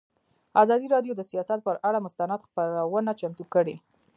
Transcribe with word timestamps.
ازادي 0.63 0.87
راډیو 0.93 1.13
د 1.15 1.21
سیاست 1.31 1.59
پر 1.67 1.75
اړه 1.87 1.99
مستند 2.05 2.45
خپرونه 2.47 3.11
چمتو 3.19 3.43
کړې. 3.53 3.75